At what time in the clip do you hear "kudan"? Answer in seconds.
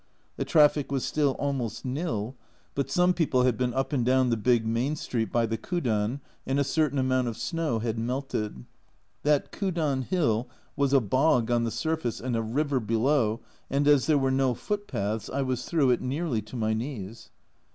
5.59-6.21, 9.51-10.01